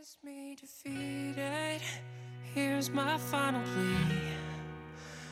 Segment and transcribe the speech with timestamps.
[0.00, 1.80] is me defeated.
[2.54, 4.36] Here's my final plea.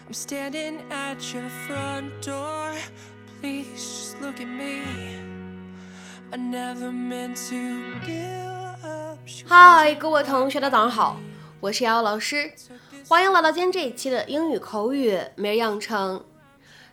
[0.07, 2.73] I'm standing at your front door.
[3.41, 4.83] Please just look at me.
[6.33, 9.19] I never meant to give up.
[9.47, 11.21] 嗨，各位同学，大家早上好，
[11.61, 12.53] 我是瑶瑶老师，
[13.09, 16.25] 欢迎来到今天这一期的英语口语每日养成。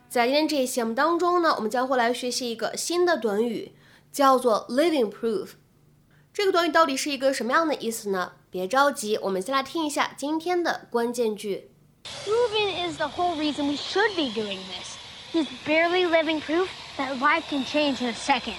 [0.08, 3.72] 在今天这一期节目当中呢，我们将会来学习一个新的短语，
[4.12, 5.54] 叫做 living proof。
[6.34, 8.32] 这个短语到底是一个什么样的意思呢？
[8.50, 11.70] 别着急，我们先来听一下今天的关键句。
[12.26, 14.96] Reuben is the whole reason we should be doing this.
[15.32, 16.66] He's barely living proof
[16.96, 18.56] that life can change in a second.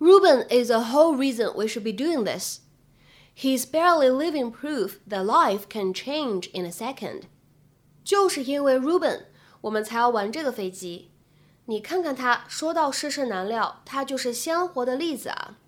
[0.00, 2.58] Reuben is the whole reason we should be doing this.
[3.32, 7.26] He's barely living proof that life can change in a second.
[8.02, 9.26] 就是因为 Reuben，
[9.60, 11.12] 我们才要玩这个飞机。
[11.66, 15.58] 你看看他，说到世事难料，他就是鲜活的例子啊。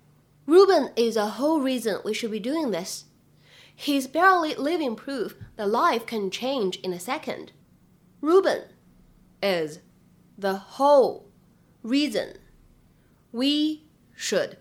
[0.47, 3.05] Reuben is the whole reason we should be doing this.
[3.75, 7.51] He's barely living proof that life can change in a second.
[8.21, 8.63] Reuben
[9.41, 9.79] is
[10.37, 11.29] the whole
[11.83, 12.37] reason
[13.31, 14.57] we should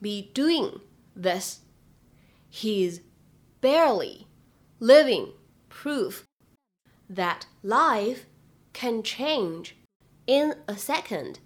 [0.00, 0.80] be doing
[1.14, 1.60] this.
[2.48, 3.00] He's
[3.60, 4.26] barely
[4.80, 5.32] living
[5.68, 6.24] proof
[7.08, 8.26] that life
[8.72, 9.76] can change
[10.26, 11.38] in a second.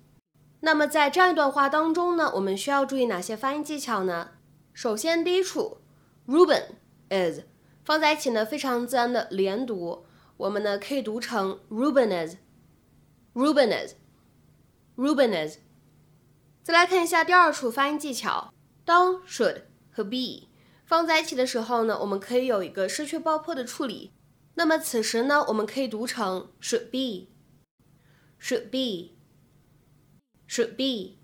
[0.61, 4.33] 那么在这样一段话当中呢，我们需要注意哪些发音技巧呢？
[4.73, 5.79] 首先，第一处
[6.27, 6.65] ，Ruben
[7.11, 7.43] is
[7.85, 10.05] 放在一起呢，非常自然的连读，
[10.37, 15.59] 我们呢可以读成 Ruben is，Ruben is，Ruben is。
[16.63, 18.53] 再来看一下第二处发音技巧，
[18.85, 20.49] 当 should 和 be
[20.85, 24.13] 放在一起的时候呢，我们可以有一个失去爆破的处理。
[24.55, 29.17] 那么此时呢，我们可以读成 should be，should be
[30.49, 31.19] Should be。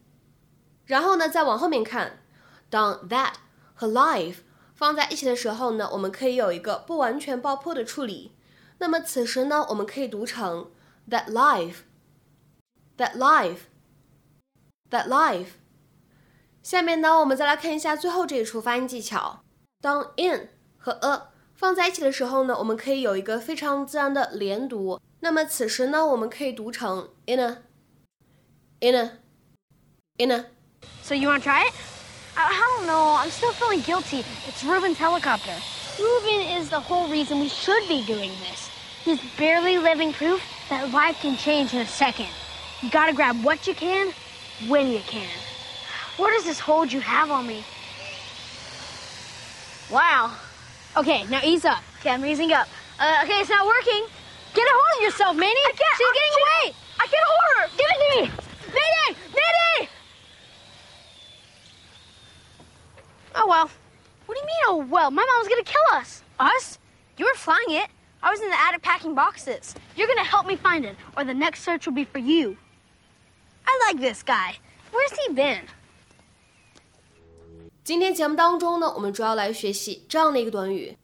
[0.87, 2.23] 然后呢，再往后面看，
[2.69, 3.35] 当 that
[3.75, 4.39] 和 life
[4.75, 8.33] 放在一起的时候呢，我们可以有一个不完全爆破的处理。
[8.79, 10.71] 那么此时呢，我们可以读成
[11.09, 13.61] that life，that life。
[14.91, 15.49] that life。
[16.63, 19.43] 下面呢，我们再来看一下最后这一处发音技巧。
[19.81, 25.01] 当 in 和 a 放在一起的时候呢，我们可以有一个非常自然的连读。
[25.21, 27.57] 那么此时呢，我们可以读成 in a，in
[28.83, 31.75] a，in a。So you want to try it?
[32.37, 33.17] I, I don't know.
[33.19, 34.25] I'm still feeling guilty.
[34.47, 35.55] It's Reuben's helicopter.
[35.99, 38.71] Reuben is the whole reason we should be doing this.
[39.05, 42.29] He's barely living proof that life can change in a second.
[42.83, 44.13] You gotta grab what you can
[44.67, 45.29] when you can.
[46.17, 47.65] What is this hold you have on me?
[49.91, 50.35] Wow.
[50.97, 51.83] Okay, now ease up.
[52.01, 52.69] Okay, I'm easing up.
[52.99, 54.07] Uh, okay, it's not working.
[54.55, 55.51] Get a hold of yourself, Manny.
[55.53, 55.99] I can't.
[55.99, 56.77] She's getting away.
[57.01, 57.77] I can't hold her.
[57.77, 58.44] Give it to me.
[58.74, 59.20] Mayday!
[59.30, 59.90] Mayday!
[63.36, 63.70] Oh well.
[64.26, 65.12] What do you mean, oh well?
[65.12, 66.24] My mom's gonna kill us.
[66.40, 66.78] Us?
[67.18, 67.90] You were flying it.
[68.22, 69.74] I was in the attic packing boxes.
[69.96, 72.58] You're gonna help me find it, or the next search will be for you.
[73.66, 74.58] I like this guy.
[74.92, 75.62] Where's he been?
[77.84, 80.98] 今天节目当中呢，我们主要来学习这样的一个短语，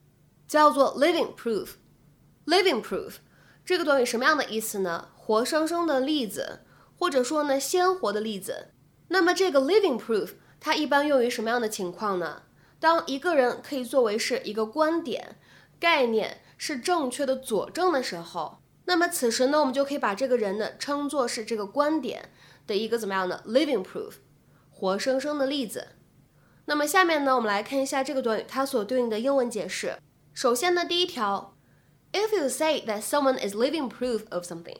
[0.46, 3.16] 叫做 living proof。living proof
[3.64, 5.08] 这个短语什么样的意思呢？
[5.16, 6.60] 活生生的例子，
[7.01, 8.67] 或者说呢鲜活的例子。
[9.07, 12.43] 那么这个 living proof 它一般用于什么样的情况呢？
[12.79, 15.39] 当一个人可以作为是一个观点、
[15.79, 22.29] 概念是正确的佐证的时候，那么此时呢，我们就可以把这个人呢称作是这个观点
[22.67, 24.13] 的一个怎么样的 living proof，
[24.69, 25.87] 活生生的例子。
[26.65, 29.97] 那么下面呢，我们来看一下这个短语它所对应的英文解释。
[30.35, 31.57] 首先呢，第一条
[32.13, 34.77] ，If you say that someone is living proof of something,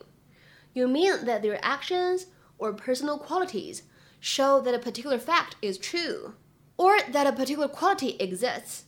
[0.72, 2.25] you mean that their actions
[2.59, 3.82] or personal qualities
[4.20, 6.34] show that a particular fact is true,
[6.76, 8.82] or that a particular quality exists.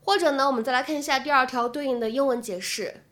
[0.00, 3.02] 或者呢，我们再来看一下第二条对应的英文解释：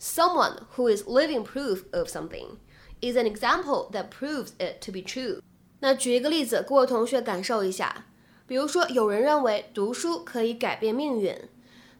[0.00, 2.58] Someone who is living proof of something
[3.00, 5.40] is an example that proves it to be true.
[5.80, 8.06] 那举一个例子，各位同学感受一下。
[8.46, 11.36] 比如说，有人认为读书可以改变命运，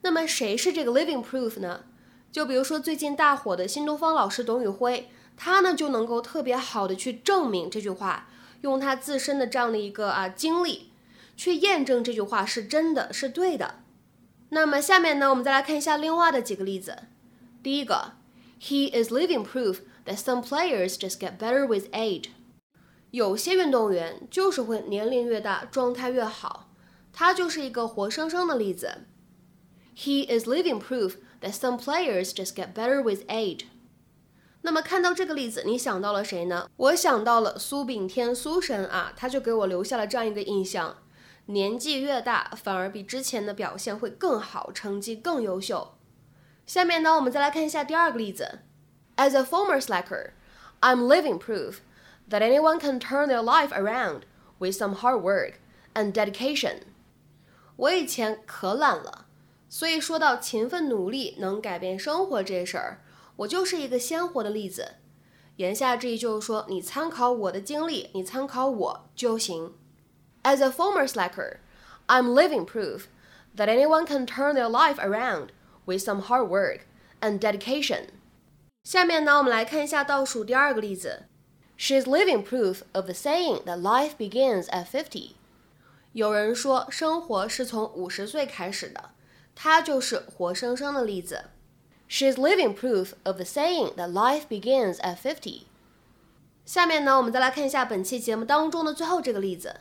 [0.01, 1.85] 那么谁是这个 living proof 呢？
[2.33, 8.30] 就比如说最近大火的新东方老师董宇辉， 他呢就能够特别好的去证明这句话，
[8.62, 10.92] 用他自身的这样的一个啊经历，
[11.36, 13.80] 去验证这句话是真的是对的。
[14.50, 17.04] 那么下面呢，我们再来看一下另外的几个例子。
[17.64, 18.14] 第一个
[18.62, 22.30] ，He is living proof that some players just get better with age.
[23.12, 26.70] 有些运动员就是会年龄越大状态越好，
[27.12, 29.06] 他就是一个活生生的例子。
[29.96, 33.66] He is living proof that some players just get better with age.
[34.66, 36.70] 那么看到这个例子，你想到了谁呢？
[36.78, 40.98] 我想到了苏炳添苏神啊，他就给我留下了这样一个印象。
[41.48, 45.96] 年纪越大，反而比之前的表现会更好，成绩更优秀。
[46.66, 48.60] 下面呢，我们再来看一下第二个例子。
[49.18, 50.32] As a former slacker,
[50.80, 51.80] I'm living proof
[52.30, 54.22] that anyone can turn their life around
[54.60, 55.56] with some hard work
[55.94, 56.84] and dedication.
[57.76, 59.26] 我以前可懒了，
[59.68, 63.02] 所以说到勤奋努力能改变生活这事儿，
[63.38, 64.96] 我就是一个鲜活的例子。
[65.58, 69.74] 言下之意就是说，你参考我的经历，你参考我就行。
[70.44, 71.58] As a former slacker,
[72.08, 73.04] I'm living proof
[73.56, 75.50] that anyone can turn their life around
[75.86, 76.82] with some hard work
[77.22, 78.08] and dedication.
[78.84, 81.24] 下面呢，我们来看一下倒数第二个例子。
[81.78, 85.32] She's living proof of the saying that life begins at fifty.
[86.12, 89.12] 有人说生活是从五十岁开始的，
[89.56, 91.46] 她就是活生生的例子。
[92.13, 95.65] She's living proof of the saying that life begins at fifty.
[96.65, 99.81] 下面呢，我们再来看一下本期节目当中的最后这个例子。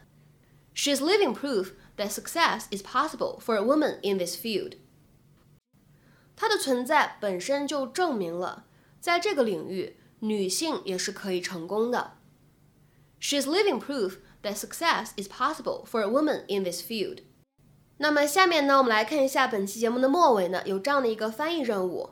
[0.76, 4.74] She's living proof that success is possible for a woman in this field.
[6.36, 8.66] 她的存在本身就证明了，
[9.00, 12.14] 在这个领域，女性也是可以成功的。
[13.20, 17.24] She's living proof that success is possible for a woman in this field.
[17.98, 22.12] 那么下面呢，我们来看一下本期节目的末尾呢，有这样的一个翻译任务，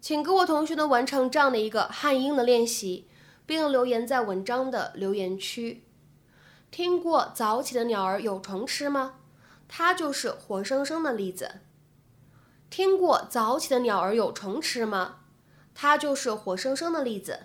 [0.00, 3.06] 请各位同学呢完成这样的一个汉英的练习，
[3.44, 5.84] 并留言在文章的留言区。
[6.70, 9.16] 听过早起的鸟儿有虫吃吗？
[9.68, 11.60] 它就是活生生的例子。
[12.70, 15.16] 听过早起的鸟儿有虫吃吗？
[15.74, 17.40] 它就是活生生的例子。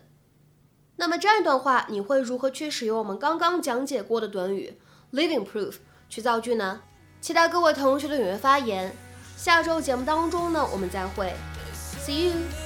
[0.96, 4.80] 那么这样一段话，你会如何去使用我们刚刚讲解过的短语
[5.12, 5.76] living proof
[6.08, 6.84] 去造句呢？
[7.20, 8.96] 期待各位同学的踊跃发言。
[9.36, 11.34] 下周节目当中呢，我们再会
[12.06, 12.65] ，See you。